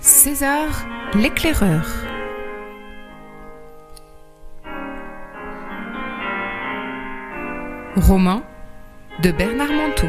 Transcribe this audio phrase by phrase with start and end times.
[0.00, 1.86] César l'éclaireur.
[7.96, 8.42] Roman
[9.22, 10.08] de Bernard Manteau.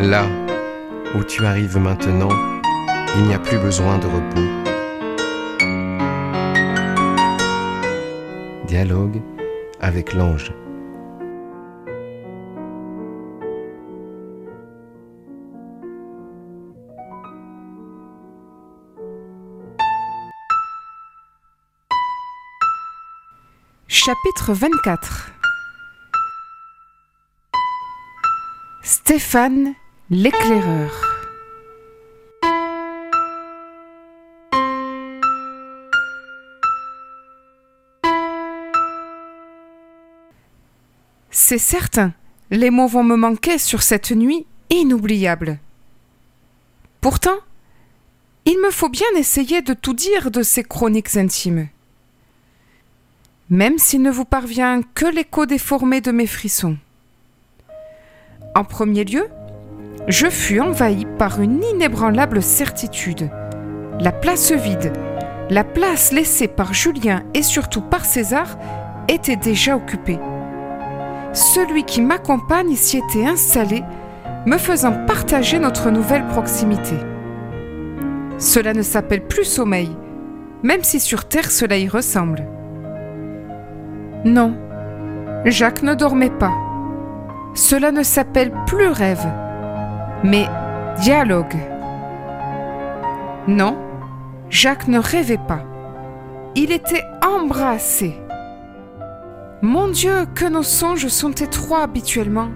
[0.00, 0.24] Là
[1.14, 2.30] où tu arrives maintenant,
[3.16, 4.40] il n'y a plus besoin de repos.
[8.66, 9.20] Dialogue
[9.80, 10.52] avec l'ange.
[23.88, 25.30] Chapitre 24
[28.82, 29.74] Stéphane
[30.10, 31.11] l'éclaireur
[41.52, 42.14] C'est certain,
[42.50, 45.58] les mots vont me manquer sur cette nuit inoubliable.
[47.02, 47.36] Pourtant,
[48.46, 51.68] il me faut bien essayer de tout dire de ces chroniques intimes.
[53.50, 56.78] Même s'il ne vous parvient que l'écho déformé de mes frissons.
[58.54, 59.28] En premier lieu,
[60.08, 63.30] je fus envahi par une inébranlable certitude.
[64.00, 64.94] La place vide,
[65.50, 68.56] la place laissée par Julien et surtout par César
[69.06, 70.18] était déjà occupée.
[71.32, 73.82] Celui qui m'accompagne s'y était installé,
[74.44, 76.96] me faisant partager notre nouvelle proximité.
[78.38, 79.96] Cela ne s'appelle plus sommeil,
[80.62, 82.46] même si sur Terre cela y ressemble.
[84.24, 84.54] Non,
[85.44, 86.52] Jacques ne dormait pas.
[87.54, 89.26] Cela ne s'appelle plus rêve,
[90.24, 90.46] mais
[91.00, 91.56] dialogue.
[93.48, 93.76] Non,
[94.50, 95.62] Jacques ne rêvait pas.
[96.54, 98.21] Il était embrassé.
[99.64, 102.48] Mon Dieu, que nos songes sont étroits habituellement.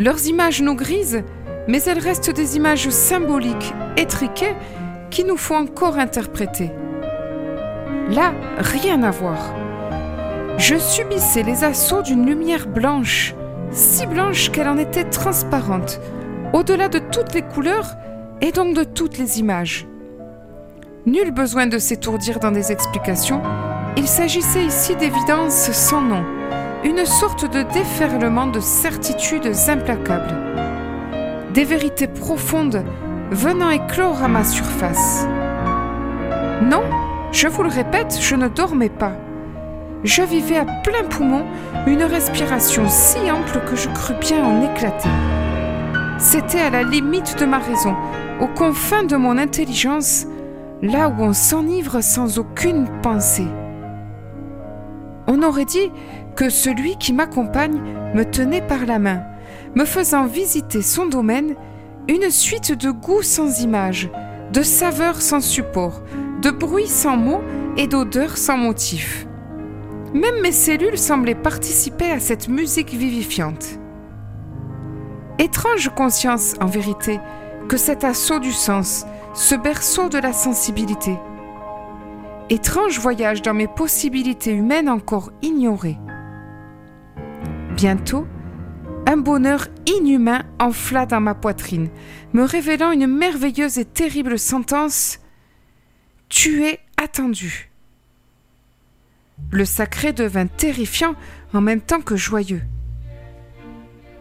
[0.00, 1.22] Leurs images nous grisent,
[1.68, 4.56] mais elles restent des images symboliques, étriquées,
[5.10, 6.72] qui nous faut encore interpréter.
[8.08, 9.54] Là, rien à voir.
[10.58, 13.36] Je subissais les assauts d'une lumière blanche,
[13.70, 16.00] si blanche qu'elle en était transparente,
[16.52, 17.94] au-delà de toutes les couleurs
[18.40, 19.86] et donc de toutes les images.
[21.06, 23.42] Nul besoin de s'étourdir dans des explications,
[23.96, 26.24] il s'agissait ici d'évidence sans nom,
[26.84, 30.34] une sorte de déferlement de certitudes implacables,
[31.52, 32.84] des vérités profondes
[33.30, 35.26] venant éclore à ma surface.
[36.62, 36.82] Non,
[37.32, 39.12] je vous le répète, je ne dormais pas
[40.04, 41.44] je vivais à plein poumon
[41.86, 45.10] une respiration si ample que je crus bien en éclater.
[46.18, 47.94] C'était à la limite de ma raison,
[48.40, 50.26] aux confins de mon intelligence,
[50.82, 53.48] là où on s'enivre sans aucune pensée.
[55.32, 55.92] On aurait dit
[56.34, 57.80] que celui qui m'accompagne
[58.16, 59.22] me tenait par la main,
[59.76, 61.54] me faisant visiter son domaine,
[62.08, 64.10] une suite de goûts sans image,
[64.52, 66.02] de saveurs sans support,
[66.42, 67.42] de bruits sans mots
[67.76, 69.28] et d'odeurs sans motif.
[70.14, 73.78] Même mes cellules semblaient participer à cette musique vivifiante.
[75.38, 77.20] Étrange conscience, en vérité,
[77.68, 81.16] que cet assaut du sens, ce berceau de la sensibilité.
[82.52, 85.98] Étrange voyage dans mes possibilités humaines encore ignorées.
[87.76, 88.26] Bientôt,
[89.06, 91.90] un bonheur inhumain enfla dans ma poitrine,
[92.32, 95.20] me révélant une merveilleuse et terrible sentence
[96.28, 97.70] Tu es attendu.
[99.52, 101.14] Le sacré devint terrifiant
[101.54, 102.62] en même temps que joyeux.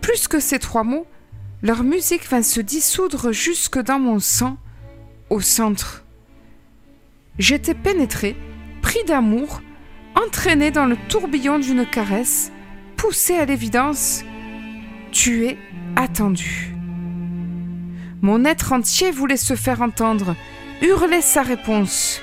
[0.02, 1.08] Plus que ces trois mots,
[1.64, 4.58] leur musique vint se dissoudre jusque dans mon sang,
[5.32, 6.06] au centre.
[7.40, 8.36] J'étais pénétré,
[8.82, 9.62] pris d'amour,
[10.14, 12.52] entraîné dans le tourbillon d'une caresse,
[12.98, 14.26] poussé à l'évidence,
[15.14, 15.58] tu es
[15.96, 16.76] attendu.
[18.22, 20.36] Mon être entier voulait se faire entendre,
[20.82, 22.22] hurler sa réponse.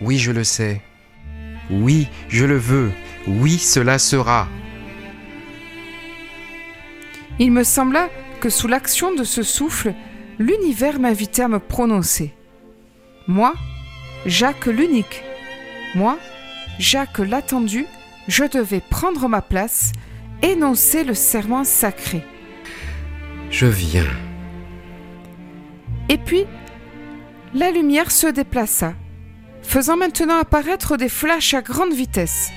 [0.00, 0.80] Oui, je le sais.
[1.70, 2.90] Oui, je le veux.
[3.26, 4.48] Oui, cela sera.
[7.38, 8.08] Il me sembla
[8.40, 9.92] que sous l'action de ce souffle,
[10.38, 12.32] l'univers m'invitait à me prononcer.
[13.28, 13.54] Moi,
[14.24, 15.22] Jacques l'unique.
[15.94, 16.18] Moi,
[16.78, 17.86] Jacques l'attendu,
[18.28, 19.92] je devais prendre ma place,
[20.42, 22.22] énoncer le serment sacré.
[23.50, 24.06] Je viens.
[26.08, 26.44] Et puis,
[27.54, 28.94] la lumière se déplaça
[29.66, 32.50] faisant maintenant apparaître des flashs à grande vitesse.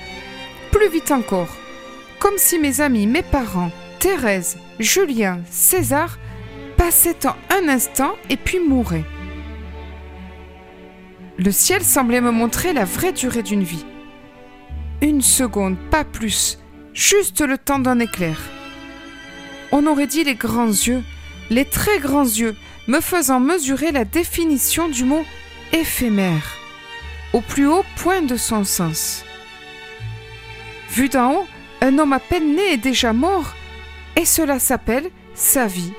[0.70, 1.54] Plus vite encore,
[2.20, 6.18] comme si mes amis, mes parents, Thérèse, Julien, César
[6.76, 9.04] passait en un instant et puis mourait.
[11.42, 13.86] Le ciel semblait me montrer la vraie durée d'une vie.
[15.00, 16.58] Une seconde, pas plus,
[16.92, 18.38] juste le temps d'un éclair.
[19.72, 21.02] On aurait dit les grands yeux,
[21.48, 22.54] les très grands yeux,
[22.88, 25.24] me faisant mesurer la définition du mot
[25.72, 26.58] éphémère,
[27.32, 29.24] au plus haut point de son sens.
[30.90, 31.46] Vu d'en haut,
[31.80, 33.54] un homme à peine né est déjà mort,
[34.14, 35.94] et cela s'appelle sa vie.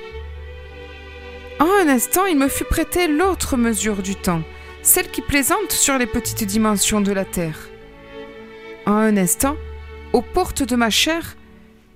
[1.59, 4.43] En un instant, il me fut prêté l'autre mesure du temps,
[4.83, 7.69] celle qui plaisante sur les petites dimensions de la terre.
[8.85, 9.55] En un instant,
[10.13, 11.35] aux portes de ma chair,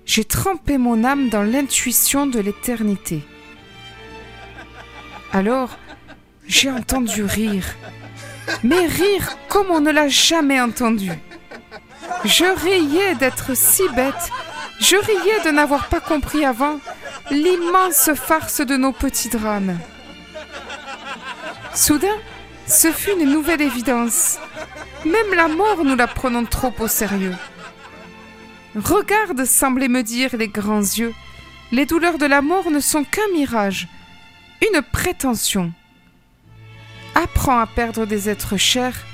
[0.04, 3.22] j'ai trempé mon âme dans l'intuition de l'éternité.
[5.32, 5.76] Alors,
[6.46, 7.66] j'ai entendu rire,
[8.62, 11.10] mais rire comme on ne l'a jamais entendu.
[12.24, 14.30] Je riais d'être si bête,
[14.80, 16.78] je riais de n'avoir pas compris avant
[17.30, 19.76] l'immense farce de nos petits drames.
[21.74, 22.16] Soudain,
[22.66, 24.38] ce fut une nouvelle évidence.
[25.04, 27.34] Même la mort, nous la prenons trop au sérieux.
[28.74, 31.14] Regarde, semblaient me dire les grands yeux,
[31.72, 33.88] les douleurs de la mort ne sont qu'un mirage,
[34.60, 35.72] une prétention.
[37.14, 39.06] Apprends à perdre des êtres chers,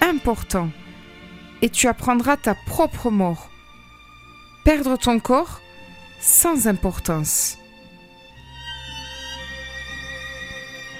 [0.00, 0.70] importants,
[1.62, 3.50] et tu apprendras ta propre mort.
[4.64, 5.60] Perdre ton corps,
[6.20, 7.59] sans importance.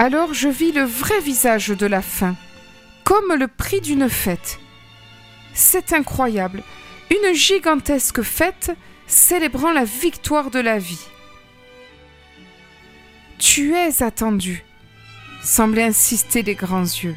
[0.03, 2.35] Alors je vis le vrai visage de la fin,
[3.05, 4.59] comme le prix d'une fête.
[5.53, 6.63] C'est incroyable,
[7.11, 8.75] une gigantesque fête
[9.07, 11.07] célébrant la victoire de la vie.
[13.39, 14.65] Tu es attendu,
[15.43, 17.17] semblaient insister les grands yeux.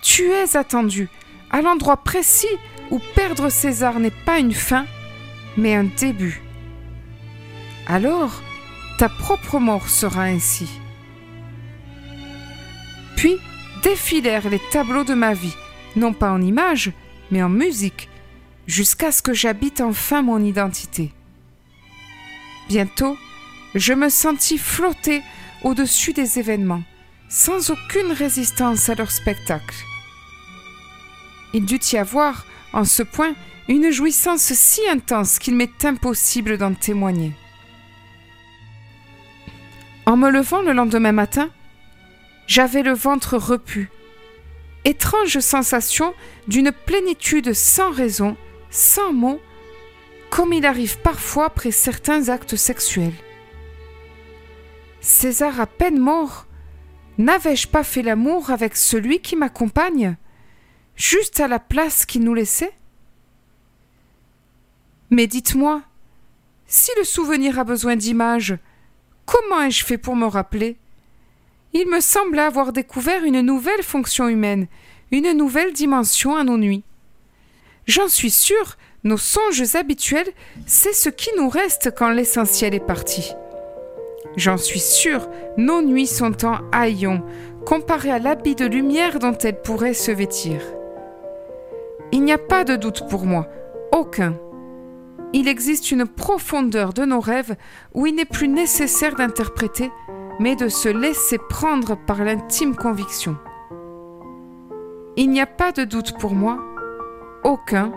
[0.00, 1.10] Tu es attendu
[1.50, 2.56] à l'endroit précis
[2.90, 4.86] où perdre César n'est pas une fin,
[5.58, 6.40] mais un début.
[7.86, 8.40] Alors,
[8.96, 10.79] ta propre mort sera ainsi.
[13.20, 13.36] Puis
[13.82, 15.54] défilèrent les tableaux de ma vie,
[15.94, 16.90] non pas en images,
[17.30, 18.08] mais en musique,
[18.66, 21.12] jusqu'à ce que j'habite enfin mon identité.
[22.70, 23.18] Bientôt,
[23.74, 25.20] je me sentis flotter
[25.62, 26.82] au-dessus des événements,
[27.28, 29.76] sans aucune résistance à leur spectacle.
[31.52, 33.34] Il dut y avoir, en ce point,
[33.68, 37.32] une jouissance si intense qu'il m'est impossible d'en témoigner.
[40.06, 41.50] En me levant le lendemain matin,
[42.50, 43.90] j'avais le ventre repu.
[44.84, 46.14] Étrange sensation
[46.48, 48.36] d'une plénitude sans raison,
[48.70, 49.40] sans mots,
[50.30, 53.14] comme il arrive parfois après certains actes sexuels.
[55.00, 56.48] César à peine mort,
[57.18, 60.16] n'avais-je pas fait l'amour avec celui qui m'accompagne,
[60.96, 62.72] juste à la place qu'il nous laissait?
[65.10, 65.82] Mais dites-moi,
[66.66, 68.58] si le souvenir a besoin d'images,
[69.24, 70.79] comment ai-je fait pour me rappeler?
[71.72, 74.66] Il me semblait avoir découvert une nouvelle fonction humaine,
[75.10, 76.84] une nouvelle dimension à nos nuits.
[77.86, 80.32] J'en suis sûre, nos songes habituels,
[80.66, 83.32] c'est ce qui nous reste quand l'essentiel est parti.
[84.36, 87.22] J'en suis sûre, nos nuits sont en haillons,
[87.66, 90.60] comparées à l'habit de lumière dont elles pourraient se vêtir.
[92.12, 93.48] Il n'y a pas de doute pour moi,
[93.92, 94.36] aucun.
[95.32, 97.56] Il existe une profondeur de nos rêves
[97.94, 99.90] où il n'est plus nécessaire d'interpréter,
[100.40, 103.36] mais de se laisser prendre par l'intime conviction.
[105.16, 106.58] Il n'y a pas de doute pour moi,
[107.44, 107.92] aucun.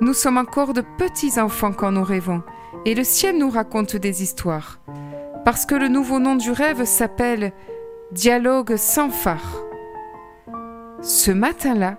[0.00, 2.42] Nous sommes encore de petits enfants quand nous rêvons,
[2.84, 4.80] et le ciel nous raconte des histoires,
[5.44, 7.52] parce que le nouveau nom du rêve s'appelle
[8.10, 9.62] Dialogue sans phare.
[11.02, 11.98] Ce matin-là,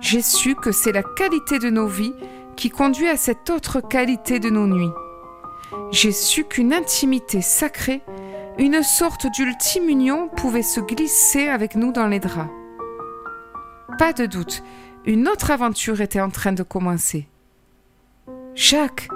[0.00, 2.14] j'ai su que c'est la qualité de nos vies
[2.56, 4.92] qui conduit à cette autre qualité de nos nuits.
[5.92, 8.02] J'ai su qu'une intimité sacrée
[8.58, 12.50] une sorte d'ultime union pouvait se glisser avec nous dans les draps.
[13.98, 14.62] Pas de doute,
[15.04, 17.28] une autre aventure était en train de commencer.
[18.54, 19.08] Jacques,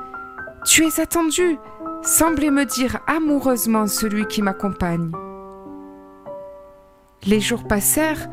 [0.67, 1.57] tu es attendu,
[2.03, 5.13] semblait me dire amoureusement celui qui m'accompagne.
[7.25, 8.29] Les jours passèrent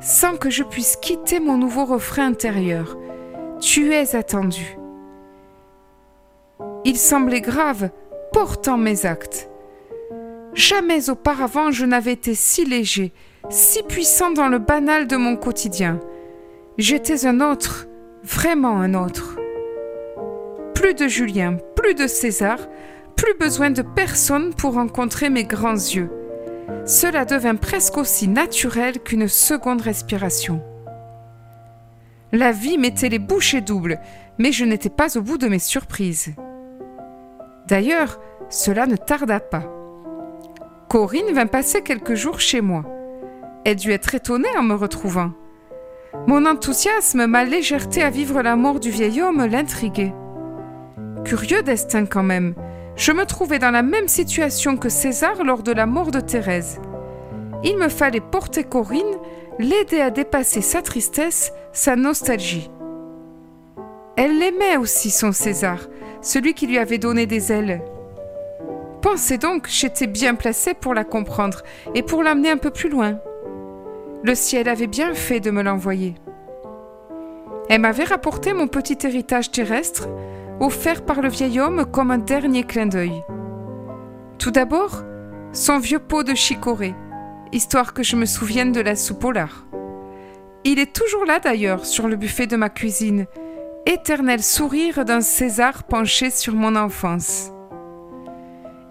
[0.00, 2.96] sans que je puisse quitter mon nouveau refrain intérieur.
[3.60, 4.76] Tu es attendu.
[6.84, 7.90] Il semblait grave,
[8.32, 9.51] portant mes actes.
[10.54, 13.12] Jamais auparavant je n'avais été si léger,
[13.48, 15.98] si puissant dans le banal de mon quotidien.
[16.76, 17.86] J'étais un autre,
[18.22, 19.38] vraiment un autre.
[20.74, 22.58] Plus de Julien, plus de César,
[23.16, 26.10] plus besoin de personne pour rencontrer mes grands yeux.
[26.84, 30.62] Cela devint presque aussi naturel qu'une seconde respiration.
[32.32, 34.00] La vie mettait les bouchées doubles,
[34.38, 36.34] mais je n'étais pas au bout de mes surprises.
[37.68, 38.18] D'ailleurs,
[38.50, 39.81] cela ne tarda pas.
[40.92, 42.84] Corinne vint passer quelques jours chez moi.
[43.64, 45.30] Elle dut être étonnée en me retrouvant.
[46.26, 50.12] Mon enthousiasme, ma légèreté à vivre la mort du vieil homme l'intriguaient.
[51.24, 52.54] Curieux destin quand même,
[52.94, 56.78] je me trouvais dans la même situation que César lors de la mort de Thérèse.
[57.64, 59.16] Il me fallait porter Corinne,
[59.58, 62.70] l'aider à dépasser sa tristesse, sa nostalgie.
[64.18, 65.78] Elle l'aimait aussi, son César,
[66.20, 67.82] celui qui lui avait donné des ailes.
[69.02, 73.18] Pensez donc, j'étais bien placée pour la comprendre et pour l'amener un peu plus loin.
[74.22, 76.14] Le ciel avait bien fait de me l'envoyer.
[77.68, 80.08] Elle m'avait rapporté mon petit héritage terrestre,
[80.60, 83.24] offert par le vieil homme comme un dernier clin d'œil.
[84.38, 85.02] Tout d'abord,
[85.52, 86.94] son vieux pot de chicorée,
[87.50, 89.66] histoire que je me souvienne de la soupe au lard.
[90.62, 93.26] Il est toujours là d'ailleurs, sur le buffet de ma cuisine,
[93.84, 97.50] éternel sourire d'un César penché sur mon enfance.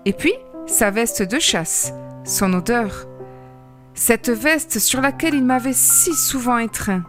[0.06, 0.34] Et puis,
[0.66, 1.94] sa veste de chasse,
[2.26, 3.06] son odeur,
[3.94, 7.04] cette veste sur laquelle il m'avait si souvent étreint.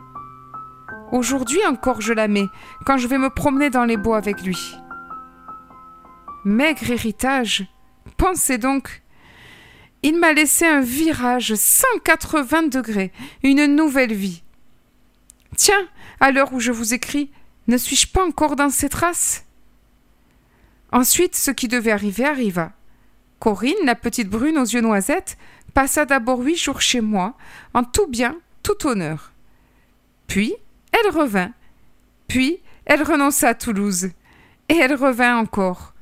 [1.11, 2.49] Aujourd'hui encore je la mets
[2.85, 4.59] quand je vais me promener dans les bois avec lui.
[6.45, 7.67] Maigre héritage,
[8.17, 9.03] pensez donc.
[10.03, 14.43] Il m'a laissé un virage 180 degrés, une nouvelle vie.
[15.57, 15.87] Tiens,
[16.21, 17.31] à l'heure où je vous écris,
[17.69, 19.45] ne suis-je pas encore dans ses traces?
[20.91, 22.73] Ensuite, ce qui devait arriver arriva.
[23.43, 25.37] Corinne, la petite brune aux yeux noisettes,
[25.75, 27.35] passa d'abord huit jours chez moi,
[27.75, 29.33] en tout bien, tout honneur.
[30.29, 30.55] Puis,
[30.93, 31.51] elle revint.
[32.29, 34.11] Puis, elle renonça à Toulouse.
[34.69, 35.93] Et elle revint encore.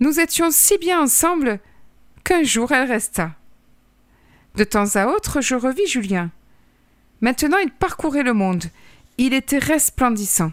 [0.00, 1.60] Nous étions si bien ensemble
[2.24, 3.30] qu'un jour elle resta.
[4.56, 6.32] De temps à autre, je revis Julien.
[7.20, 8.64] Maintenant, il parcourait le monde.
[9.18, 10.50] Il était resplendissant.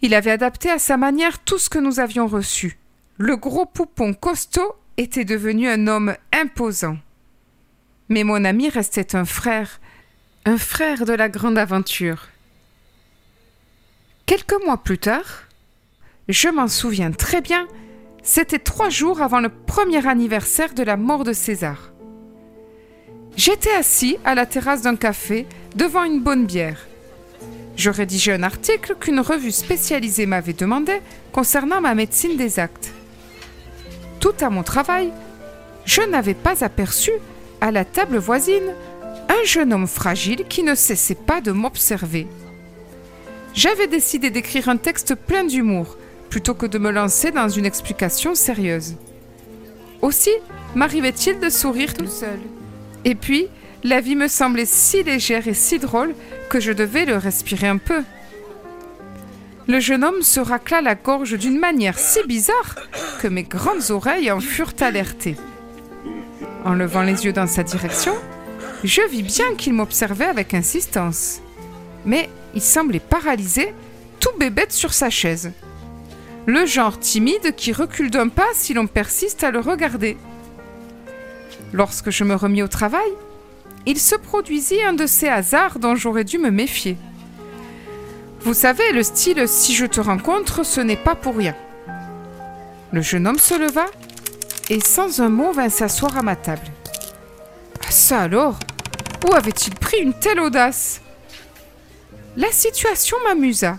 [0.00, 2.76] Il avait adapté à sa manière tout ce que nous avions reçu.
[3.18, 6.98] Le gros poupon costaud était devenu un homme imposant.
[8.08, 9.80] Mais mon ami restait un frère,
[10.44, 12.28] un frère de la grande aventure.
[14.26, 15.44] Quelques mois plus tard,
[16.28, 17.66] je m'en souviens très bien,
[18.22, 21.92] c'était trois jours avant le premier anniversaire de la mort de César.
[23.36, 26.86] J'étais assis à la terrasse d'un café devant une bonne bière.
[27.76, 31.00] Je rédigeais un article qu'une revue spécialisée m'avait demandé
[31.32, 32.92] concernant ma médecine des actes.
[34.22, 35.12] Tout à mon travail,
[35.84, 37.10] je n'avais pas aperçu,
[37.60, 38.74] à la table voisine,
[39.28, 42.26] un jeune homme fragile qui ne cessait pas de m'observer
[43.54, 45.96] j'avais décidé d'écrire un texte plein d'humour
[46.30, 48.96] plutôt que de me lancer dans une explication sérieuse.
[50.00, 50.30] Aussi
[50.74, 52.38] m'arrivait-il de sourire tout seul.
[53.04, 53.48] Et puis,
[53.84, 56.14] la vie me semblait si légère et si drôle
[56.48, 58.02] que je devais le respirer un peu.
[59.68, 62.74] Le jeune homme se racla la gorge d'une manière si bizarre
[63.20, 65.36] que mes grandes oreilles en furent alertées.
[66.64, 68.14] En levant les yeux dans sa direction,
[68.82, 71.40] je vis bien qu'il m'observait avec insistance.
[72.04, 73.72] Mais il semblait paralysé,
[74.18, 75.52] tout bébête sur sa chaise.
[76.46, 80.16] Le genre timide qui recule d'un pas si l'on persiste à le regarder.
[81.72, 83.10] Lorsque je me remis au travail,
[83.86, 86.96] il se produisit un de ces hasards dont j'aurais dû me méfier.
[88.44, 91.54] Vous savez, le style si je te rencontre, ce n'est pas pour rien.
[92.92, 93.86] Le jeune homme se leva
[94.68, 96.66] et sans un mot vint s'asseoir à ma table.
[97.86, 98.58] Ah ça alors?
[99.24, 101.00] Où avait-il pris une telle audace?
[102.36, 103.78] La situation m'amusa.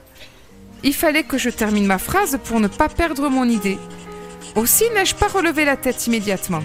[0.84, 3.77] Il fallait que je termine ma phrase pour ne pas perdre mon idée.
[4.55, 6.63] Aussi n'ai-je pas relevé la tête immédiatement.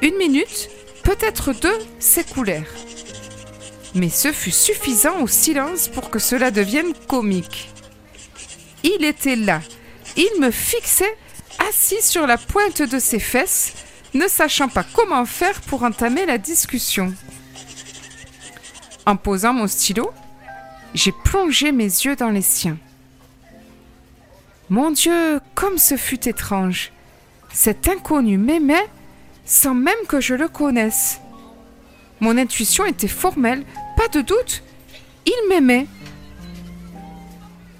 [0.00, 0.70] Une minute,
[1.02, 2.70] peut-être deux, s'écoulèrent.
[3.94, 7.70] Mais ce fut suffisant au silence pour que cela devienne comique.
[8.82, 9.60] Il était là.
[10.16, 11.16] Il me fixait,
[11.68, 13.72] assis sur la pointe de ses fesses,
[14.12, 17.14] ne sachant pas comment faire pour entamer la discussion.
[19.06, 20.12] En posant mon stylo,
[20.94, 22.78] j'ai plongé mes yeux dans les siens.
[24.70, 26.90] Mon Dieu, comme ce fut étrange.
[27.52, 28.88] Cet inconnu m'aimait
[29.44, 31.20] sans même que je le connaisse.
[32.20, 33.64] Mon intuition était formelle,
[34.04, 34.62] pas de doute.
[35.24, 35.86] Il m'aimait.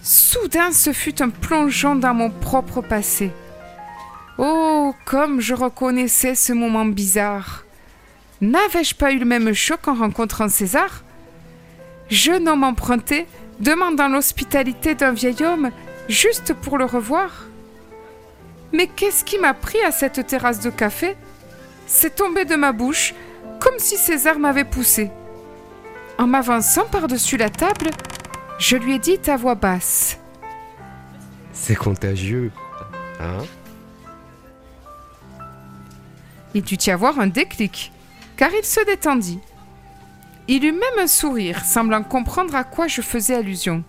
[0.02, 3.31] Soudain, ce fut un plongeon dans mon propre passé.
[4.38, 7.64] Oh, comme je reconnaissais ce moment bizarre.
[8.40, 11.02] N'avais-je pas eu le même choc en rencontrant César?
[12.09, 13.26] Jeune homme emprunté,
[13.61, 15.71] demandant l'hospitalité d'un vieil homme
[16.09, 17.31] juste pour le revoir.
[18.73, 21.16] Mais qu'est-ce qui m'a pris à cette terrasse de café?
[21.87, 23.14] C'est tombé de ma bouche
[23.61, 25.11] comme si César m'avait poussé.
[26.18, 27.90] En m'avançant par-dessus la table,
[28.59, 30.18] je lui ai dit à voix basse.
[31.52, 32.52] C'est contagieux,
[33.21, 33.44] hein?
[36.54, 37.92] Il dut y avoir un déclic,
[38.37, 39.40] car il se détendit.
[40.47, 43.83] Il eut même un sourire, semblant comprendre à quoi je faisais allusion.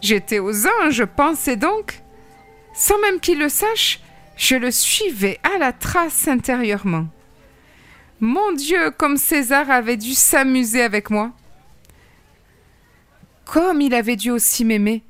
[0.00, 2.02] J'étais aux anges, pensais donc.
[2.74, 4.00] Sans même qu'il le sache,
[4.36, 7.06] je le suivais à la trace intérieurement.
[8.20, 11.32] Mon Dieu, comme César avait dû s'amuser avec moi.
[13.44, 15.02] Comme il avait dû aussi m'aimer,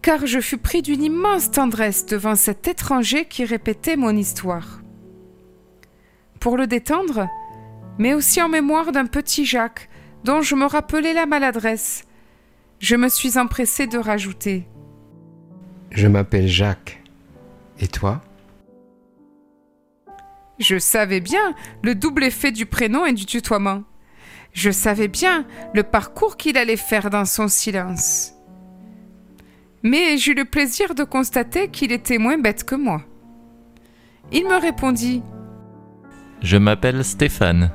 [0.00, 4.80] car je fus pris d'une immense tendresse devant cet étranger qui répétait mon histoire.
[6.40, 7.28] Pour le détendre,
[7.98, 9.88] mais aussi en mémoire d'un petit Jacques
[10.24, 12.04] dont je me rappelais la maladresse,
[12.80, 14.66] je me suis empressé de rajouter.
[15.90, 17.00] Je m'appelle Jacques.
[17.78, 18.22] Et toi?
[20.58, 23.82] Je savais bien le double effet du prénom et du tutoiement.
[24.52, 28.32] Je savais bien le parcours qu'il allait faire dans son silence.
[29.82, 33.02] Mais j'eus le plaisir de constater qu'il était moins bête que moi.
[34.30, 35.22] Il me répondit
[36.42, 37.70] Je m'appelle Stéphane.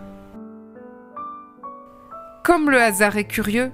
[2.44, 3.72] Comme le hasard est curieux,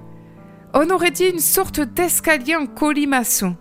[0.73, 3.55] on aurait dit une sorte d'escalier en colimaçon.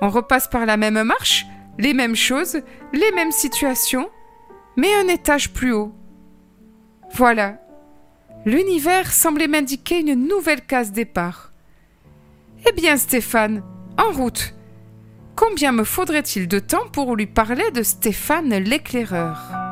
[0.00, 1.44] On repasse par la même marche,
[1.78, 2.60] les mêmes choses,
[2.94, 4.08] les mêmes situations,
[4.76, 5.94] mais un étage plus haut.
[7.14, 7.58] Voilà.
[8.44, 11.52] L'univers semblait m'indiquer une nouvelle case départ.
[12.68, 13.62] Eh bien, Stéphane,
[13.98, 14.54] en route.
[15.34, 19.65] Combien me faudrait-il de temps pour lui parler de Stéphane l'éclaireur?